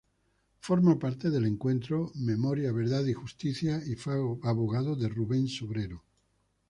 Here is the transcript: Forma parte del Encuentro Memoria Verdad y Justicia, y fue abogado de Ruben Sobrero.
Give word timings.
Forma 0.61 0.97
parte 0.97 1.29
del 1.29 1.45
Encuentro 1.45 2.11
Memoria 2.15 2.71
Verdad 2.71 3.05
y 3.05 3.13
Justicia, 3.13 3.83
y 3.85 3.93
fue 3.93 4.15
abogado 4.41 4.95
de 4.95 5.07
Ruben 5.07 5.47
Sobrero. 5.47 6.01